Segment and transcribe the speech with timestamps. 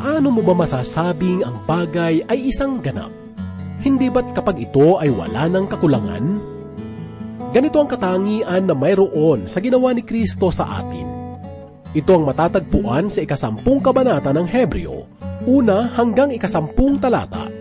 [0.00, 3.12] Paano mo ba masasabing ang bagay ay isang ganap?
[3.84, 6.24] Hindi ba't kapag ito ay wala ng kakulangan?
[7.52, 11.04] Ganito ang katangian na mayroon sa ginawa ni Kristo sa atin.
[11.92, 15.04] Ito ang matatagpuan sa ikasampung kabanata ng Hebreo,
[15.44, 17.52] una hanggang ikasampung talata.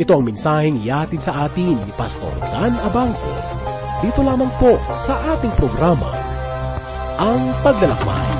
[0.00, 3.36] Ito ang mensaheng iatid sa atin ni Pastor Dan Abangco.
[4.00, 6.08] Dito lamang po sa ating programa,
[7.20, 8.35] Ang Paglalakbay.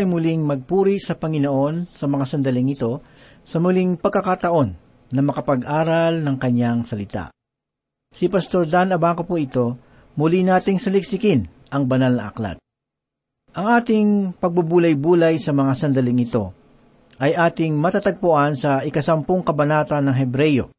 [0.00, 3.04] Ay muling magpuri sa Panginoon sa mga sandaling ito
[3.44, 4.68] sa muling pagkakataon
[5.12, 7.28] na makapag-aral ng kanyang salita.
[8.10, 9.76] Si Pastor Dan Abangco po ito,
[10.16, 12.56] muli nating saliksikin ang banal na aklat.
[13.54, 14.08] Ang ating
[14.38, 16.54] pagbubulay-bulay sa mga sandaling ito
[17.20, 20.72] ay ating matatagpuan sa ikasampung kabanata ng Hebreyo.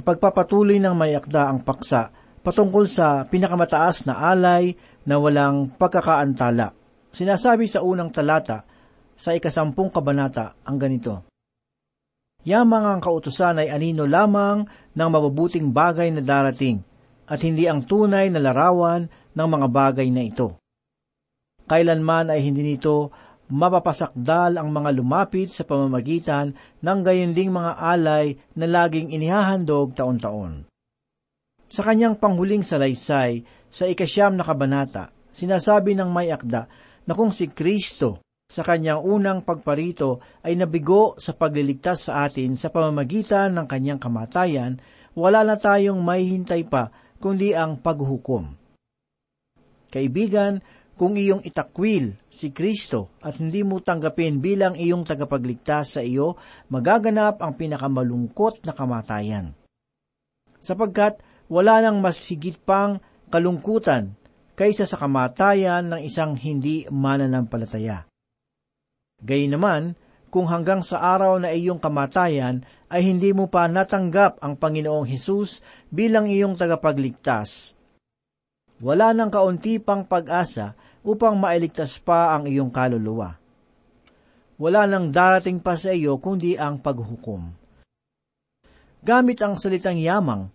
[0.00, 2.08] Ipagpapatuloy ng may akda ang paksa
[2.40, 4.72] patungkol sa pinakamataas na alay
[5.04, 6.79] na walang pagkakaantala.
[7.10, 8.62] Sinasabi sa unang talata
[9.18, 11.26] sa ikasampung kabanata ang ganito.
[12.40, 14.64] Yamang ang kautusan ay anino lamang
[14.96, 16.80] ng mabubuting bagay na darating
[17.28, 19.06] at hindi ang tunay na larawan
[19.36, 20.56] ng mga bagay na ito.
[21.68, 23.12] Kailanman ay hindi nito
[23.50, 30.70] mapapasakdal ang mga lumapit sa pamamagitan ng gayon ding mga alay na laging inihahandog taon-taon.
[31.70, 36.66] Sa kanyang panghuling salaysay sa ikasyam na kabanata, sinasabi ng may akda
[37.06, 42.74] na kung si Kristo sa kanyang unang pagparito ay nabigo sa pagliligtas sa atin sa
[42.74, 44.82] pamamagitan ng kanyang kamatayan,
[45.14, 46.90] wala na tayong may hintay pa
[47.22, 48.58] kundi ang paghuhukom.
[49.90, 50.58] Kaibigan,
[51.00, 56.36] kung iyong itakwil si Kristo at hindi mo tanggapin bilang iyong tagapagligtas sa iyo,
[56.68, 59.56] magaganap ang pinakamalungkot na kamatayan.
[60.60, 63.00] Sapagkat wala nang mas higit pang
[63.32, 64.19] kalungkutan
[64.60, 68.04] kaysa sa kamatayan ng isang hindi mananampalataya.
[69.24, 69.96] Gayunnaman,
[70.28, 72.60] kung hanggang sa araw na iyong kamatayan
[72.92, 77.72] ay hindi mo pa natanggap ang Panginoong Hesus bilang iyong tagapagligtas,
[78.84, 80.76] wala nang kaunti pang pag-asa
[81.08, 83.40] upang mailigtas pa ang iyong kaluluwa.
[84.60, 87.48] Wala nang darating pa sa iyo kundi ang paghukom.
[89.00, 90.52] Gamit ang salitang yamang,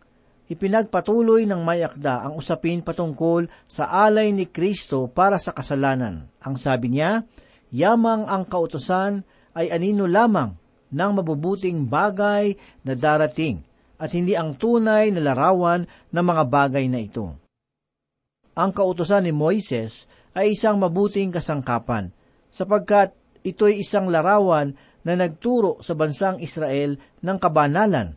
[0.52, 6.30] ipinagpatuloy ng mayakda ang usapin patungkol sa alay ni Kristo para sa kasalanan.
[6.42, 7.26] Ang sabi niya,
[7.74, 9.26] yamang ang kautosan
[9.58, 10.54] ay anino lamang
[10.94, 12.54] ng mabubuting bagay
[12.86, 13.64] na darating
[13.96, 17.36] at hindi ang tunay na larawan ng mga bagay na ito.
[18.56, 22.12] Ang kautosan ni Moises ay isang mabuting kasangkapan,
[22.52, 28.16] sapagkat ito'y isang larawan na nagturo sa bansang Israel ng kabanalan.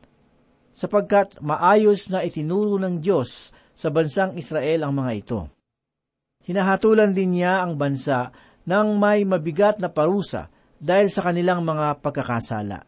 [0.74, 5.40] Sapagkat maayos na itinuro ng Diyos sa bansang Israel ang mga ito.
[6.48, 8.32] Hinahatulan din niya ang bansa
[8.64, 10.48] ng may mabigat na parusa
[10.78, 12.78] dahil sa kanilang mga pagkakasala.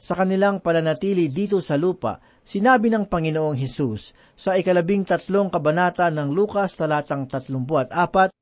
[0.00, 6.32] Sa kanilang pananatili dito sa lupa, sinabi ng Panginoong Hesus sa ikalabing tatlong kabanata ng
[6.32, 8.32] Lukas talatang tatlumpuat apat,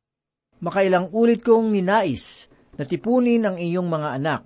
[0.58, 4.42] Makailang ulit kong ninais na tipunin ang iyong mga anak,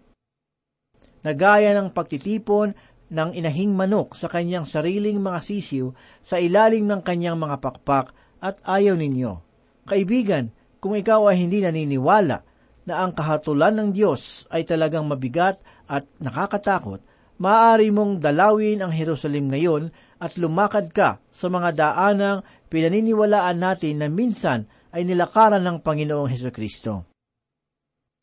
[1.24, 2.76] na gaya ng pagtitipon
[3.12, 5.92] ng inahing manok sa kanyang sariling mga sisiw
[6.24, 9.38] sa ilalim ng kanyang mga pakpak at ayaw ninyo.
[9.84, 10.48] Kaibigan,
[10.80, 12.42] kung ikaw ay hindi naniniwala
[12.88, 17.04] na ang kahatulan ng Diyos ay talagang mabigat at nakakatakot,
[17.38, 22.38] maaari mong dalawin ang Jerusalem ngayon at lumakad ka sa mga daanang
[22.72, 27.11] pinaniniwalaan natin na minsan ay nilakaran ng Panginoong Heso Kristo.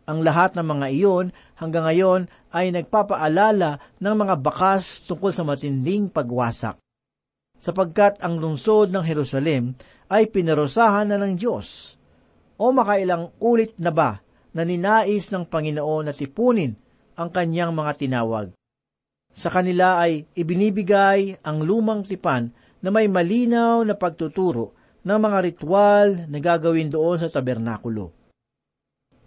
[0.09, 1.25] Ang lahat ng mga iyon
[1.61, 6.81] hanggang ngayon ay nagpapaalala ng mga bakas tungkol sa matinding pagwasak.
[7.61, 9.77] Sapagkat ang lungsod ng Jerusalem
[10.09, 11.93] ay pinarosahan na ng Diyos.
[12.57, 14.17] O makailang ulit na ba
[14.49, 16.73] na ninais ng Panginoon na tipunin
[17.13, 18.49] ang kanyang mga tinawag?
[19.29, 22.49] Sa kanila ay ibinibigay ang lumang tipan
[22.81, 24.73] na may malinaw na pagtuturo
[25.05, 28.18] ng mga ritual na gagawin doon sa tabernakulo.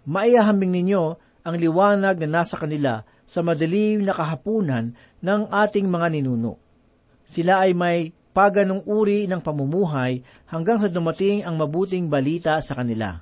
[0.03, 1.05] Maiyahambing ninyo
[1.43, 6.59] ang liwanag na nasa kanila sa madilim na kahapunan ng ating mga ninuno.
[7.23, 13.21] Sila ay may paganong uri ng pamumuhay hanggang sa dumating ang mabuting balita sa kanila.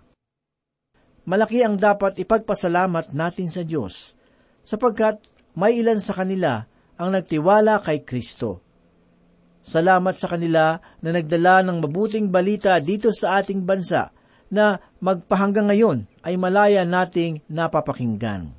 [1.29, 4.17] Malaki ang dapat ipagpasalamat natin sa Diyos,
[4.65, 5.21] sapagkat
[5.53, 6.65] may ilan sa kanila
[6.97, 8.65] ang nagtiwala kay Kristo.
[9.61, 14.09] Salamat sa kanila na nagdala ng mabuting balita dito sa ating bansa
[14.51, 18.53] na magpahanggang ngayon ay malaya nating napapakinggan.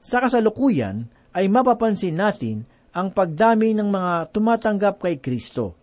[0.00, 1.06] Sa kasalukuyan
[1.36, 5.78] ay mapapansin natin ang pagdami ng mga tumatanggap kay Kristo.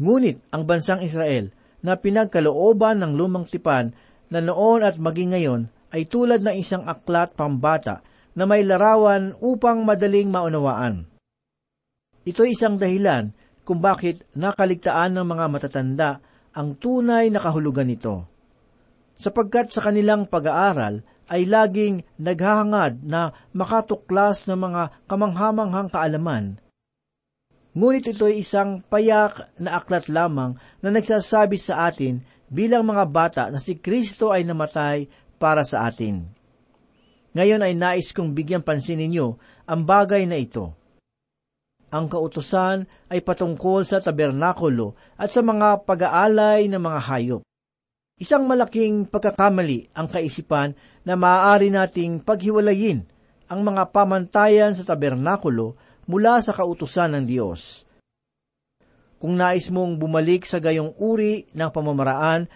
[0.00, 1.52] Ngunit ang bansang Israel
[1.84, 3.92] na pinagkalooban ng lumang tipan
[4.32, 5.62] na noon at maging ngayon
[5.92, 8.00] ay tulad ng isang aklat pambata
[8.34, 11.04] na may larawan upang madaling maunawaan.
[12.24, 13.34] Ito isang dahilan
[13.66, 16.10] kung bakit nakaligtaan ng mga matatanda
[16.56, 18.26] ang tunay na kahulugan nito.
[19.14, 26.58] Sapagkat sa kanilang pag-aaral ay laging naghahangad na makatuklas ng mga kamanghamanghang kaalaman.
[27.70, 32.18] Ngunit ito ay isang payak na aklat lamang na nagsasabi sa atin
[32.50, 35.06] bilang mga bata na si Kristo ay namatay
[35.38, 36.26] para sa atin.
[37.30, 39.38] Ngayon ay nais kong bigyan pansin ninyo
[39.70, 40.74] ang bagay na ito
[41.90, 47.42] ang kautusan ay patungkol sa tabernakulo at sa mga pag-aalay ng mga hayop.
[48.20, 53.02] Isang malaking pagkakamali ang kaisipan na maaari nating paghiwalayin
[53.50, 55.74] ang mga pamantayan sa tabernakulo
[56.06, 57.88] mula sa kautusan ng Diyos.
[59.20, 62.48] Kung nais mong bumalik sa gayong uri ng pamamaraan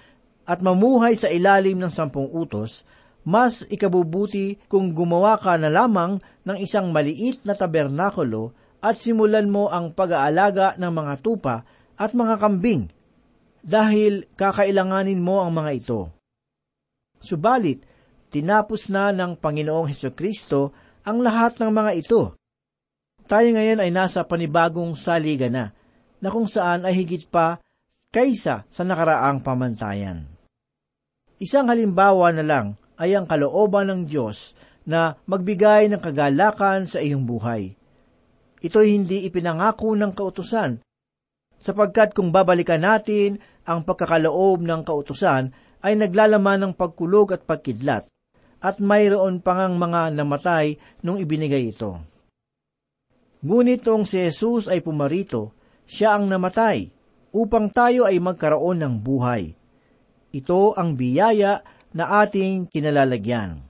[0.47, 2.87] at mamuhay sa ilalim ng sampung utos,
[3.25, 8.53] mas ikabubuti kung gumawa ka na lamang ng isang maliit na tabernakulo
[8.85, 11.65] at simulan mo ang pag-aalaga ng mga tupa
[11.97, 12.93] at mga kambing
[13.65, 16.13] dahil kakailanganin mo ang mga ito.
[17.17, 17.81] Subalit,
[18.29, 22.23] tinapos na ng Panginoong Heso Kristo ang lahat ng mga ito.
[23.25, 25.73] Tayo ngayon ay nasa panibagong saliga na,
[26.21, 27.57] na kung saan ay higit pa
[28.13, 30.29] kaysa sa nakaraang pamantayan.
[31.41, 32.67] Isang halimbawa na lang
[33.01, 34.53] ay ang kalooban ng Diyos
[34.85, 37.81] na magbigay ng kagalakan sa iyong buhay
[38.65, 40.81] ito'y hindi ipinangako ng kautusan.
[41.61, 43.37] Sapagkat kung babalikan natin
[43.69, 45.53] ang pagkakaloob ng kautusan,
[45.85, 48.09] ay naglalaman ng pagkulog at pagkidlat,
[48.65, 52.01] at mayroon pang mga namatay nung ibinigay ito.
[53.45, 55.53] Ngunit noong si Jesus ay pumarito,
[55.85, 56.89] siya ang namatay,
[57.37, 59.53] upang tayo ay magkaroon ng buhay.
[60.33, 61.61] Ito ang biyaya
[61.93, 63.61] na ating kinalalagyan.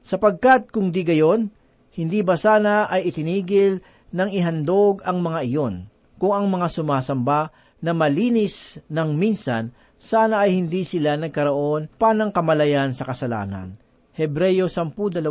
[0.00, 1.52] Sapagkat kung di gayon,
[1.98, 3.82] hindi ba sana ay itinigil
[4.14, 5.74] ng ihandog ang mga iyon
[6.14, 7.50] kung ang mga sumasamba
[7.82, 13.74] na malinis ng minsan sana ay hindi sila nagkaroon pa ng kamalayan sa kasalanan.
[14.14, 15.26] Hebreyo 10.2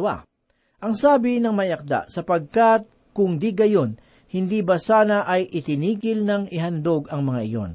[0.83, 2.83] Ang sabi ng mayakda, sapagkat
[3.15, 3.95] kung di gayon,
[4.27, 7.71] hindi ba sana ay itinigil ng ihandog ang mga iyon?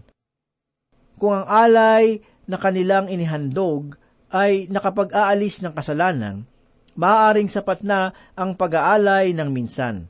[1.16, 3.96] Kung ang alay na kanilang inihandog
[4.28, 6.44] ay nakapag-aalis ng kasalanan,
[6.98, 10.08] maaaring sapat na ang pag-aalay ng minsan.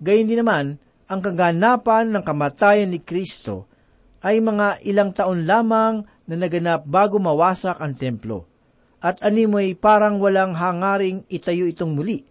[0.00, 0.80] Gayun din naman,
[1.10, 3.66] ang kaganapan ng kamatayan ni Kristo
[4.22, 8.46] ay mga ilang taon lamang na naganap bago mawasak ang templo,
[9.00, 12.22] at animoy parang walang hangaring itayo itong muli.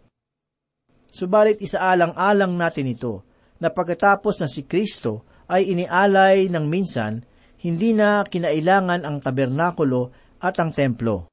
[1.10, 3.26] Subalit isaalang-alang natin ito,
[3.60, 7.20] na pagkatapos na si Kristo ay inialay ng minsan,
[7.60, 11.28] hindi na kinailangan ang tabernakulo at ang templo.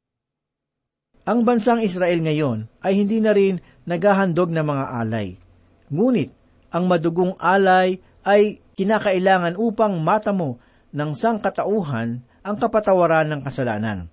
[1.27, 5.35] Ang bansang Israel ngayon ay hindi na rin naghahandog ng mga alay.
[5.91, 6.31] Ngunit,
[6.71, 10.63] ang madugong alay ay kinakailangan upang matamo
[10.95, 14.07] ng sangkatauhan ang kapatawaran ng kasalanan.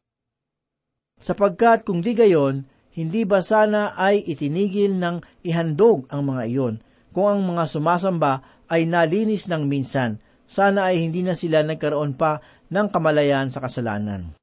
[1.22, 2.65] Sapagkat kung di gayon,
[2.98, 6.75] hindi ba sana ay itinigil ng ihandog ang mga iyon
[7.13, 10.17] kung ang mga sumasamba ay nalinis ng minsan,
[10.50, 12.41] sana ay hindi na sila nagkaroon pa
[12.74, 14.34] ng kamalayan sa kasalanan.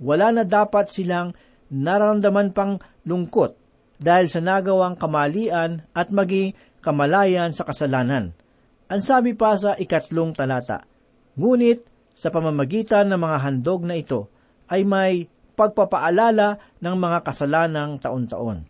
[0.00, 1.36] Wala na dapat silang
[1.68, 3.54] nararamdaman pang lungkot
[4.00, 8.32] dahil sa nagawang kamalian at maging kamalayan sa kasalanan.
[8.90, 10.88] Ang sabi pa sa ikatlong talata,
[11.36, 11.84] Ngunit
[12.16, 14.32] sa pamamagitan ng mga handog na ito
[14.66, 18.66] ay may pagpapaalala ng mga kasalanang taon-taon.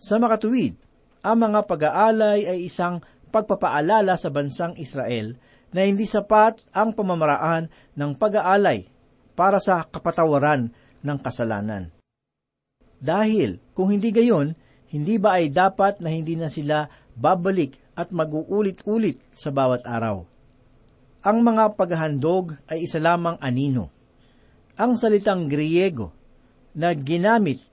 [0.00, 0.74] Sa makatuwid,
[1.20, 5.36] ang mga pag-aalay ay isang pagpapaalala sa bansang Israel
[5.70, 8.88] na hindi sapat ang pamamaraan ng pag-aalay
[9.40, 10.68] para sa kapatawaran
[11.00, 11.88] ng kasalanan.
[13.00, 14.52] Dahil kung hindi gayon,
[14.92, 20.28] hindi ba ay dapat na hindi na sila babalik at mag-uulit-ulit sa bawat araw?
[21.24, 23.88] Ang mga paghahandog ay isa lamang anino.
[24.76, 26.12] Ang salitang Griego
[26.76, 27.64] na ginamit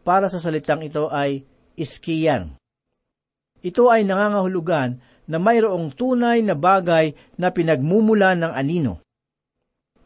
[0.00, 1.44] para sa salitang ito ay
[1.76, 2.56] iskiyan.
[3.60, 4.96] Ito ay nangangahulugan
[5.28, 9.04] na mayroong tunay na bagay na pinagmumula ng anino.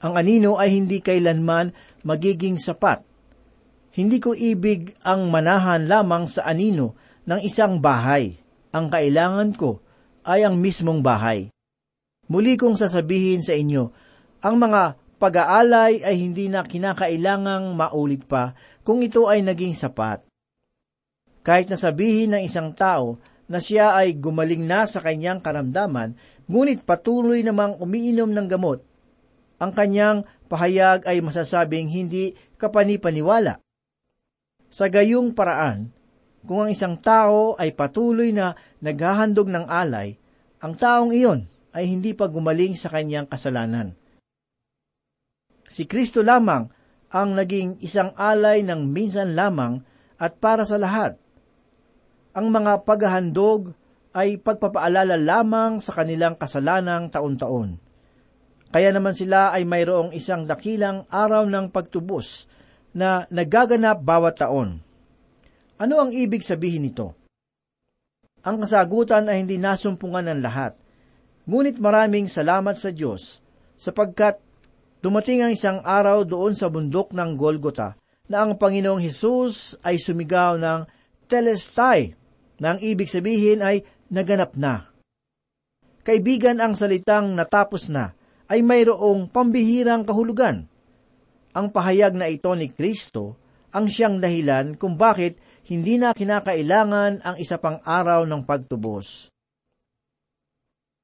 [0.05, 1.73] Ang anino ay hindi kailanman
[2.05, 3.01] magiging sapat.
[3.97, 6.93] Hindi ko ibig ang manahan lamang sa anino
[7.25, 8.37] ng isang bahay.
[8.77, 9.81] Ang kailangan ko
[10.29, 11.49] ay ang mismong bahay.
[12.29, 13.89] Muli kong sasabihin sa inyo,
[14.45, 18.53] ang mga pag-aalay ay hindi na kinakailangang maulit pa
[18.85, 20.21] kung ito ay naging sapat.
[21.41, 23.17] Kahit nasabihin ng isang tao
[23.49, 26.13] na siya ay gumaling na sa kanyang karamdaman,
[26.45, 28.85] ngunit patuloy namang umiinom ng gamot.
[29.65, 33.65] Ang kanyang pahayag ay masasabing hindi kapanipaniwala.
[34.69, 35.89] Sa gayong paraan,
[36.45, 38.53] kung ang isang tao ay patuloy na
[38.85, 40.21] naghahandog ng alay,
[40.61, 43.97] ang taong iyon ay hindi pa gumaling sa kanyang kasalanan.
[45.65, 46.69] Si Kristo lamang
[47.09, 49.81] ang naging isang alay ng minsan lamang
[50.21, 51.17] at para sa lahat
[52.37, 53.73] ang mga paghahandog
[54.13, 57.84] ay pagpapaalala lamang sa kanilang kasalanang taon-taon.
[58.75, 62.51] Kaya naman sila ay mayroong isang dakilang araw ng pagtubos
[62.91, 64.83] na nagaganap bawat taon.
[65.79, 67.15] Ano ang ibig sabihin nito?
[68.43, 70.75] Ang kasagutan ay hindi nasumpungan ng lahat.
[71.47, 73.39] Ngunit maraming salamat sa Diyos
[73.79, 74.43] sapagkat
[74.99, 77.95] dumating ang isang araw doon sa bundok ng Golgota
[78.27, 80.83] na ang Panginoong Hesus ay sumigaw ng
[81.31, 82.11] Telestai
[82.59, 84.91] na ang ibig sabihin ay naganap na.
[86.03, 88.19] Kaibigan ang salitang natapos na
[88.51, 90.69] ay mayroong pambihirang kahulugan.
[91.55, 93.39] Ang pahayag na ito ni Kristo
[93.75, 99.33] ang siyang dahilan kung bakit hindi na kinakailangan ang isa pang araw ng pagtubos.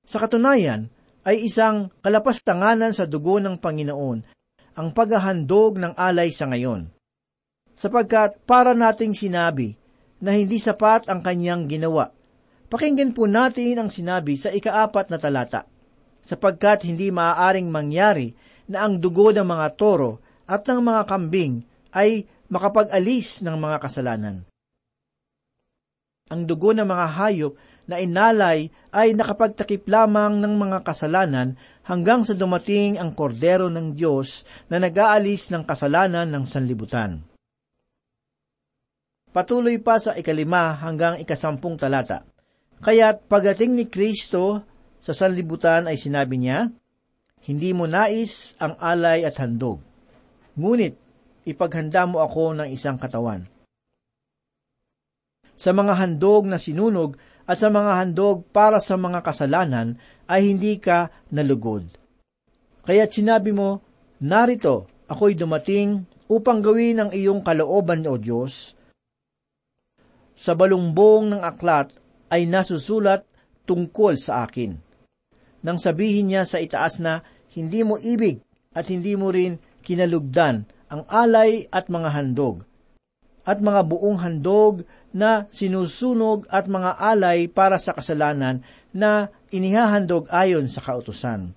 [0.04, 0.90] Sa katunayan,
[1.22, 4.18] ay isang kalapastanganan sa dugo ng Panginoon
[4.74, 6.88] ang paghahandog ng alay sa ngayon.
[7.76, 9.76] Sapagkat para nating sinabi
[10.18, 12.12] na hindi sapat ang kanyang ginawa.
[12.70, 15.69] Pakinggan po natin ang sinabi sa ikaapat na talata,
[16.20, 18.32] sapagkat hindi maaaring mangyari
[18.70, 24.36] na ang dugo ng mga toro at ng mga kambing ay makapag-alis ng mga kasalanan.
[26.30, 27.58] Ang dugo ng mga hayop
[27.90, 34.46] na inalay ay nakapagtakip lamang ng mga kasalanan hanggang sa dumating ang kordero ng Diyos
[34.70, 37.26] na nag-aalis ng kasalanan ng sanlibutan.
[39.30, 42.26] Patuloy pa sa ikalima hanggang ikasampung talata.
[42.82, 44.69] Kaya't pagating ni Kristo
[45.00, 46.68] sa sanlibutan ay sinabi niya,
[47.40, 49.80] Hindi mo nais ang alay at handog,
[50.60, 50.94] ngunit
[51.48, 53.48] ipaghanda mo ako ng isang katawan.
[55.56, 57.16] Sa mga handog na sinunog
[57.48, 59.96] at sa mga handog para sa mga kasalanan
[60.28, 61.88] ay hindi ka nalugod.
[62.84, 63.80] Kaya't sinabi mo,
[64.20, 68.76] Narito, ako'y dumating upang gawin ang iyong kalooban, O Diyos,
[70.40, 71.92] sa balumbong ng aklat
[72.32, 73.28] ay nasusulat
[73.68, 74.89] tungkol sa akin.
[75.60, 77.20] Nang sabihin niya sa itaas na
[77.52, 78.40] hindi mo ibig
[78.72, 82.66] at hindi mo rin kinalugdan ang alay at mga handog,
[83.46, 90.66] at mga buong handog na sinusunog at mga alay para sa kasalanan na inihahandog ayon
[90.66, 91.54] sa kautusan.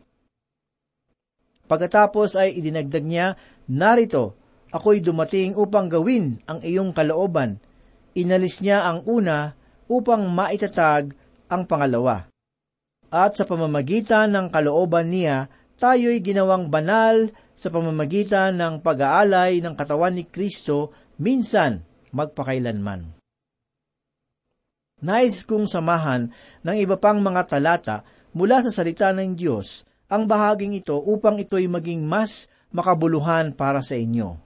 [1.65, 3.27] Pagkatapos ay idinagdag niya,
[3.69, 4.37] Narito,
[4.69, 7.57] ako'y dumating upang gawin ang iyong kalooban,
[8.17, 9.57] inalis niya ang una
[9.89, 11.13] upang maitatag
[11.49, 12.32] ang pangalawa.
[13.13, 15.45] At sa pamamagitan ng kalooban niya,
[15.77, 20.89] tayo'y ginawang banal sa pamamagitan ng pag-aalay ng katawan ni Kristo
[21.21, 23.13] minsan magpakailanman.
[25.05, 26.33] Nais kong samahan
[26.65, 28.01] ng iba pang mga talata
[28.33, 33.93] mula sa salita ng Diyos ang bahaging ito upang ito'y maging mas makabuluhan para sa
[33.93, 34.41] inyo.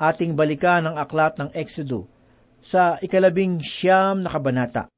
[0.00, 2.08] Ating balikan ang aklat ng Exodo
[2.64, 4.88] sa ikalabing siyam na kabanata.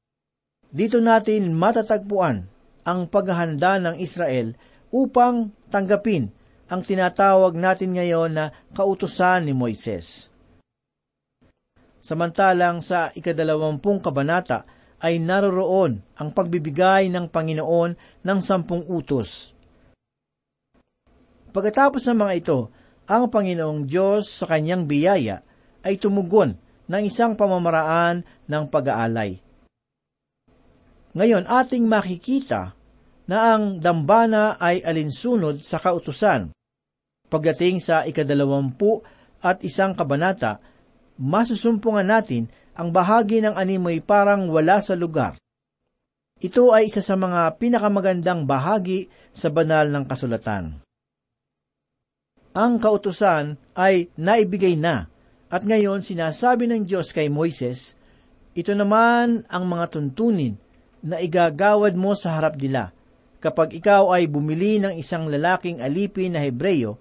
[0.70, 2.55] Dito natin matatagpuan
[2.86, 4.54] ang paghahanda ng Israel
[4.94, 6.30] upang tanggapin
[6.70, 10.30] ang tinatawag natin ngayon na kautusan ni Moises.
[11.98, 14.62] Samantalang sa ikadalawampung kabanata
[15.02, 19.50] ay naroroon ang pagbibigay ng Panginoon ng sampung utos.
[21.50, 22.58] Pagkatapos ng mga ito,
[23.10, 25.42] ang Panginoong Diyos sa kanyang biyaya
[25.82, 29.42] ay tumugon ng isang pamamaraan ng pag-aalay.
[31.16, 32.75] Ngayon, ating makikita
[33.26, 36.54] na ang dambana ay alinsunod sa kautusan.
[37.26, 39.02] Pagdating sa ikadalawampu
[39.42, 40.62] at isang kabanata,
[41.18, 42.46] masusumpungan natin
[42.78, 45.34] ang bahagi ng animoy parang wala sa lugar.
[46.38, 50.84] Ito ay isa sa mga pinakamagandang bahagi sa banal ng kasulatan.
[52.56, 55.10] Ang kautusan ay naibigay na
[55.50, 57.96] at ngayon sinasabi ng Diyos kay Moises,
[58.56, 60.56] ito naman ang mga tuntunin
[61.04, 62.95] na igagawad mo sa harap nila
[63.42, 67.00] kapag ikaw ay bumili ng isang lalaking alipin na Hebreyo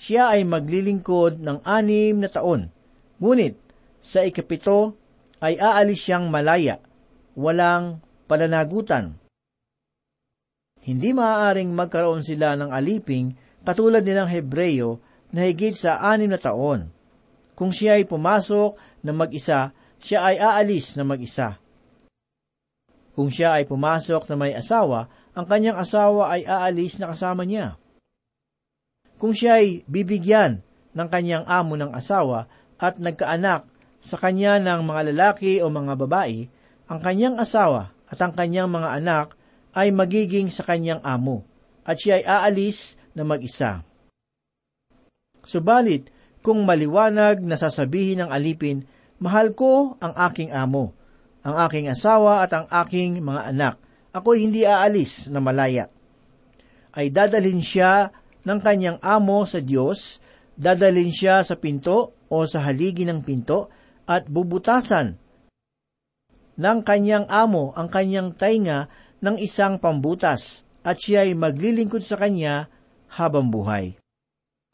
[0.00, 2.72] siya ay maglilingkod ng anim na taon.
[3.20, 3.60] Ngunit,
[4.00, 4.96] sa ikapito
[5.44, 6.80] ay aalis siyang malaya,
[7.36, 9.20] walang pananagutan.
[10.80, 15.04] Hindi maaaring magkaroon sila ng aliping katulad nilang Hebreyo
[15.36, 16.88] na higit sa anim na taon.
[17.52, 21.60] Kung siya ay pumasok na mag-isa, siya ay aalis na mag-isa.
[23.14, 27.78] Kung siya ay pumasok na may asawa, ang kanyang asawa ay aalis na kasama niya.
[29.20, 30.64] Kung siya ay bibigyan
[30.96, 32.48] ng kanyang amo ng asawa
[32.80, 33.68] at nagkaanak
[34.00, 36.48] sa kanya ng mga lalaki o mga babae,
[36.88, 39.38] ang kanyang asawa at ang kanyang mga anak
[39.70, 41.46] ay magiging sa kanyang amo,
[41.86, 43.86] at siya ay aalis na mag-isa.
[45.46, 48.82] Subalit, kung maliwanag na sasabihin ng alipin,
[49.20, 50.96] mahal ko ang aking amo,
[51.40, 53.74] ang aking asawa at ang aking mga anak,
[54.12, 55.88] ako'y hindi aalis na malaya.
[56.92, 58.12] Ay dadalhin siya
[58.44, 60.20] ng kanyang amo sa Diyos,
[60.58, 63.70] dadalin siya sa pinto o sa haligi ng pinto
[64.04, 65.16] at bubutasan
[66.60, 68.92] ng kanyang amo ang kanyang tainga
[69.24, 72.68] ng isang pambutas at siya ay maglilingkod sa kanya
[73.16, 73.96] habang buhay.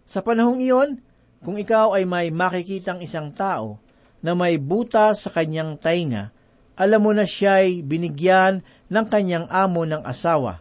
[0.03, 0.99] Sa panahong iyon,
[1.43, 3.79] kung ikaw ay may makikitang isang tao
[4.19, 6.35] na may butas sa kanyang tainga,
[6.77, 8.61] alam mo na siya ay binigyan
[8.93, 10.61] ng kanyang amo ng asawa.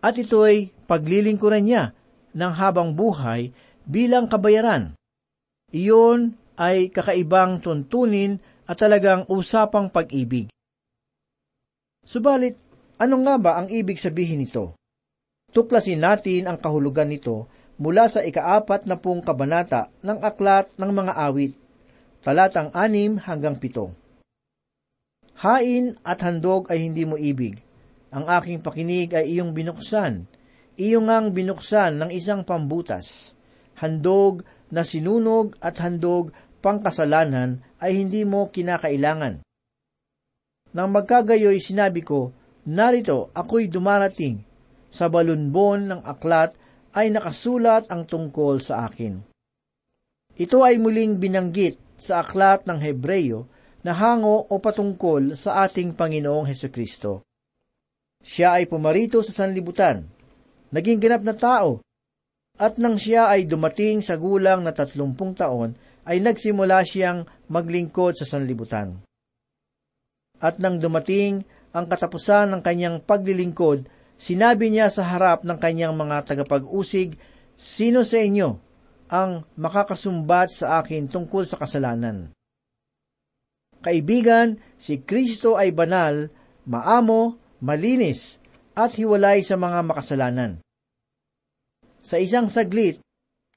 [0.00, 1.92] At ito'y paglilingkuran niya
[2.32, 3.52] ng habang buhay
[3.84, 4.96] bilang kabayaran.
[5.72, 10.48] Iyon ay kakaibang tuntunin at talagang usapang pag-ibig.
[12.04, 12.56] Subalit,
[13.00, 14.76] ano nga ba ang ibig sabihin nito?
[15.52, 17.48] Tuklasin natin ang kahulugan nito
[17.80, 21.52] mula sa ikaapat na pong kabanata ng Aklat ng Mga Awit,
[22.22, 24.03] talatang anim hanggang pito.
[25.42, 27.58] Hain at handog ay hindi mo ibig.
[28.14, 30.30] Ang aking pakinig ay iyong binuksan
[30.74, 33.34] iyong ang binuksan ng isang pambutas.
[33.78, 39.42] Handog na sinunog at handog pangkasalanan ay hindi mo kinakailangan.
[40.74, 42.34] Nang magkagayoy sinabi ko,
[42.66, 44.42] narito ako'y dumarating.
[44.94, 46.54] Sa balunbon ng aklat
[46.94, 49.18] ay nakasulat ang tungkol sa akin.
[50.38, 53.46] Ito ay muling binanggit sa aklat ng Hebreyo
[53.84, 57.22] na hango o patungkol sa ating Panginoong Heso Kristo.
[58.24, 60.08] Siya ay pumarito sa sanlibutan
[60.74, 61.78] naging ganap na tao.
[62.58, 68.26] At nang siya ay dumating sa gulang na tatlumpung taon, ay nagsimula siyang maglingkod sa
[68.26, 69.02] sanlibutan.
[70.42, 73.86] At nang dumating ang katapusan ng kanyang paglilingkod,
[74.18, 77.14] sinabi niya sa harap ng kanyang mga tagapag-usig,
[77.54, 78.58] Sino sa inyo
[79.06, 82.34] ang makakasumbat sa akin tungkol sa kasalanan?
[83.84, 86.32] Kaibigan, si Kristo ay banal,
[86.64, 88.40] maamo, malinis,
[88.72, 90.64] at hiwalay sa mga makasalanan.
[92.00, 93.04] Sa isang saglit,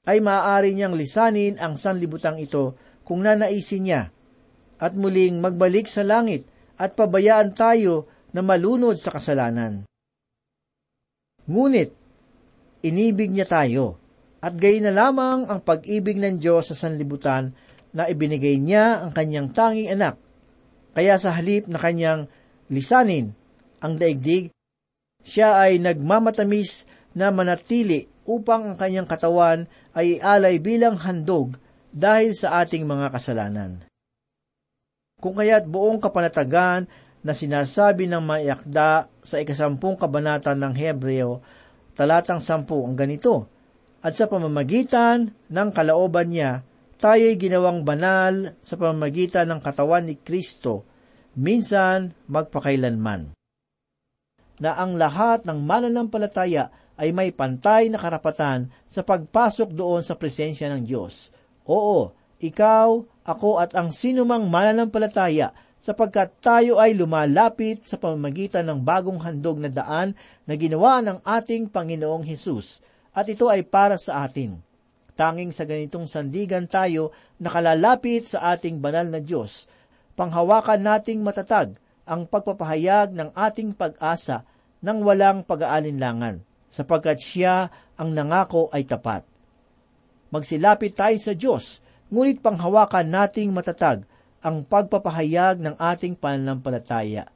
[0.04, 2.76] ay maaari niyang lisanin ang sanlibutang ito
[3.08, 4.12] kung nanaisin niya,
[4.76, 6.44] at muling magbalik sa langit
[6.76, 9.88] at pabayaan tayo na malunod sa kasalanan.
[11.48, 11.90] Ngunit,
[12.84, 13.96] inibig niya tayo,
[14.44, 17.56] at gayon na lamang ang pag-ibig ng Diyos sa sanlibutan
[17.92, 20.20] na ibinigay niya ang kanyang tanging anak.
[20.92, 22.26] Kaya sa halip na kanyang
[22.68, 23.32] lisanin
[23.78, 24.50] ang daigdig,
[25.22, 29.64] siya ay nagmamatamis na manatili upang ang kanyang katawan
[29.96, 31.56] ay alay bilang handog
[31.88, 33.82] dahil sa ating mga kasalanan.
[35.18, 36.86] Kung kaya't buong kapanatagan
[37.24, 41.42] na sinasabi ng mayakda sa ikasampung kabanata ng Hebreo,
[41.98, 43.50] talatang sampu ang ganito,
[43.98, 46.62] At sa pamamagitan ng kalaoban niya,
[46.98, 50.82] tayo'y ginawang banal sa pamamagitan ng katawan ni Kristo,
[51.38, 53.32] minsan magpakailanman.
[54.58, 60.66] Na ang lahat ng mananampalataya ay may pantay na karapatan sa pagpasok doon sa presensya
[60.74, 61.30] ng Diyos.
[61.70, 62.10] Oo,
[62.42, 69.62] ikaw, ako at ang sinumang mananampalataya sapagkat tayo ay lumalapit sa pamamagitan ng bagong handog
[69.62, 72.82] na daan na ginawa ng ating Panginoong Hesus,
[73.14, 74.58] at ito ay para sa atin.
[75.18, 77.10] Tanging sa ganitong sandigan tayo
[77.42, 79.66] nakalalapit sa ating banal na Diyos.
[80.14, 81.74] Panghawakan nating matatag
[82.06, 84.46] ang pagpapahayag ng ating pag-asa
[84.78, 86.38] ng walang pag-aalinlangan,
[86.70, 87.66] sapagkat siya
[87.98, 89.26] ang nangako ay tapat.
[90.30, 91.82] Magsilapit tayo sa Diyos,
[92.14, 94.06] ngunit panghawakan nating matatag
[94.38, 97.26] ang pagpapahayag ng ating pananampalataya.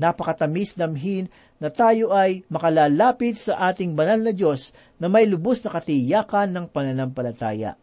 [0.00, 1.28] Napakatamis damhin
[1.60, 6.66] na tayo ay makalalapit sa ating banal na Diyos na may lubos na katiyakan ng
[6.72, 7.76] pananampalataya.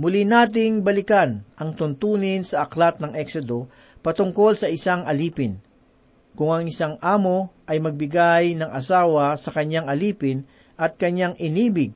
[0.00, 3.68] Muli nating balikan ang tuntunin sa aklat ng Exodo
[4.00, 5.60] patungkol sa isang alipin.
[6.32, 10.46] Kung ang isang amo ay magbigay ng asawa sa kanyang alipin
[10.80, 11.92] at kanyang inibig,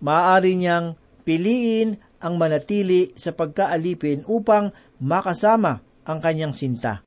[0.00, 4.70] maaari niyang piliin ang manatili sa pagkaalipin upang
[5.02, 7.02] makasama ang kanyang sinta.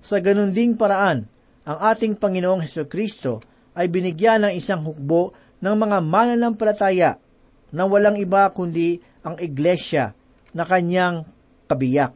[0.00, 1.33] Sa ganun ding paraan,
[1.64, 3.40] ang ating Panginoong Heso Kristo
[3.74, 5.32] ay binigyan ng isang hukbo
[5.64, 7.16] ng mga mananampalataya
[7.74, 10.12] na walang iba kundi ang iglesia
[10.52, 11.24] na kanyang
[11.66, 12.14] kabiyak.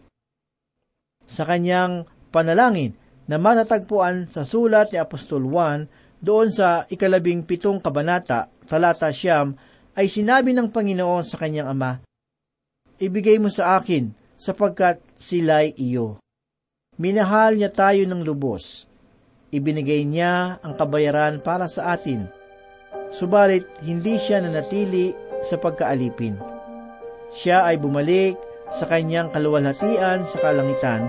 [1.25, 2.95] Sa kanyang panalangin
[3.29, 5.89] na matatagpuan sa sulat ni Apostol Juan
[6.21, 9.57] doon sa ikalabing pitong kabanata, talata siyam,
[9.99, 11.99] ay sinabi ng Panginoon sa kanyang ama,
[12.99, 16.19] Ibigay mo sa akin sapagkat sila'y iyo.
[16.99, 18.88] Minahal niya tayo ng lubos.
[19.49, 22.29] Ibinigay niya ang kabayaran para sa atin.
[23.09, 26.37] Subalit, hindi siya nanatili sa pagkaalipin.
[27.33, 28.37] Siya ay bumalik
[28.69, 31.09] sa kanyang kaluwalhatian sa kalangitan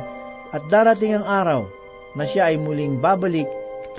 [0.55, 1.61] at darating ang araw
[2.15, 3.47] na siya ay muling babalik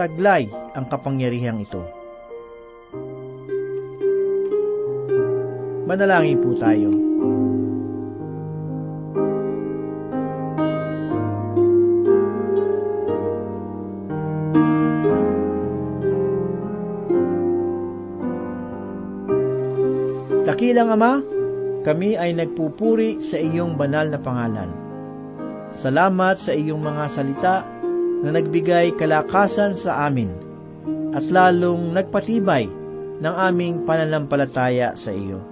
[0.01, 1.85] taglay ang kapangyarihang ito.
[5.85, 6.89] Manalangin po tayo.
[20.71, 21.13] Dakilang Ama,
[21.83, 24.71] kami ay nagpupuri sa iyong banal na pangalan.
[25.75, 27.67] Salamat sa iyong mga salita
[28.23, 30.31] na nagbigay kalakasan sa amin
[31.11, 32.71] at lalong nagpatibay
[33.19, 35.43] ng aming pananampalataya sa iyo.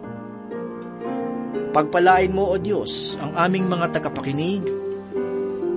[1.75, 4.63] Pagpalain mo, O Diyos, ang aming mga tagapakinig.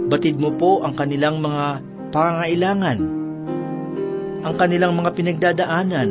[0.05, 1.81] Batid mo po ang kanilang mga
[2.13, 2.99] pangailangan,
[4.45, 6.09] ang kanilang mga pinagdadaanan,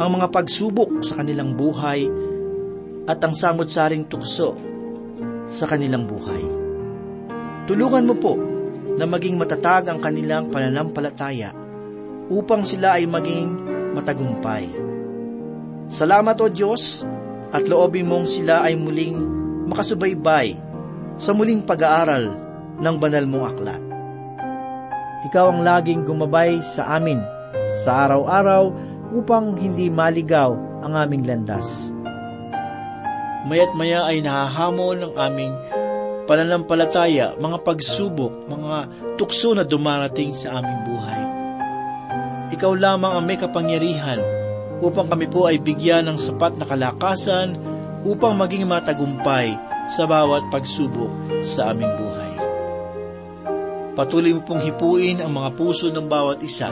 [0.00, 2.08] ang mga pagsubok sa kanilang buhay,
[3.06, 4.54] at ang samot-saring tukso
[5.50, 6.42] sa kanilang buhay.
[7.66, 8.34] Tulungan mo po
[8.98, 11.54] na maging matatag ang kanilang pananampalataya
[12.30, 13.48] upang sila ay maging
[13.96, 14.68] matagumpay.
[15.92, 17.04] Salamat o Diyos
[17.52, 19.18] at loobin mong sila ay muling
[19.68, 20.56] makasubaybay
[21.20, 22.32] sa muling pag-aaral
[22.80, 23.82] ng banal mong aklat.
[25.28, 27.20] Ikaw ang laging gumabay sa amin
[27.84, 28.74] sa araw-araw
[29.12, 31.92] upang hindi maligaw ang aming landas.
[33.42, 35.54] Mayat maya ay nahahamon ng aming
[36.30, 38.74] pananampalataya, mga pagsubok, mga
[39.18, 41.22] tukso na dumarating sa aming buhay.
[42.54, 44.22] Ikaw lamang ang may kapangyarihan
[44.78, 47.58] upang kami po ay bigyan ng sapat na kalakasan
[48.06, 49.54] upang maging matagumpay
[49.90, 52.32] sa bawat pagsubok sa aming buhay.
[53.98, 56.70] Patuloy mo pong hipuin ang mga puso ng bawat isa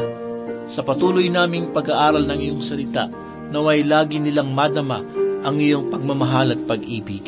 [0.71, 3.11] sa patuloy naming pag-aaral ng iyong salita
[3.51, 5.03] naway lagi nilang madama
[5.41, 7.25] ang iyong pagmamahal at pag-ibig.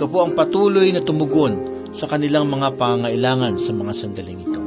[0.00, 4.62] Ikaw ang patuloy na tumugon sa kanilang mga pangailangan sa mga sandaling ito.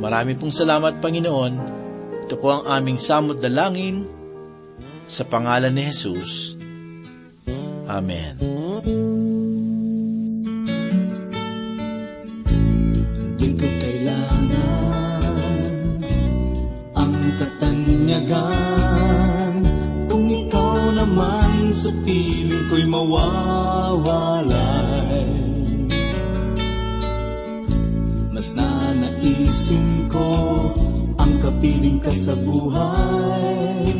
[0.00, 1.54] Marami pong salamat, Panginoon.
[2.26, 4.08] Ito po ang aming samot dalangin
[5.04, 6.56] sa pangalan ni Jesus.
[7.84, 9.11] Amen.
[23.06, 24.54] Mawawalay.
[28.30, 30.26] Mas nanaisin ko
[31.18, 33.90] ang kapiling ka sa buhay.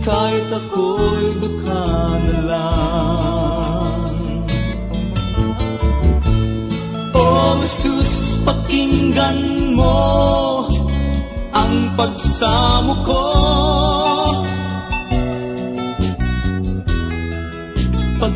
[0.00, 1.86] Kahit ako'y dukha
[2.24, 4.14] na lang.
[7.14, 7.22] O
[7.62, 10.66] Jesus, pakinggan mo
[11.52, 13.22] ang pagsamo ko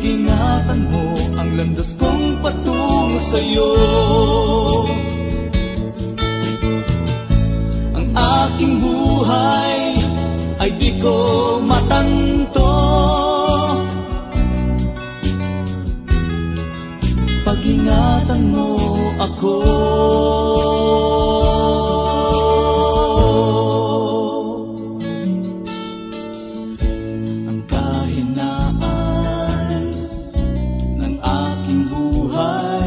[0.05, 3.73] Pag-ingatan mo ang landas kong patungo sa'yo.
[7.97, 9.97] Ang aking buhay
[10.61, 11.17] ay di ko
[11.57, 12.69] matanto.
[17.41, 18.77] Pag-ingatan mo
[19.17, 19.57] ako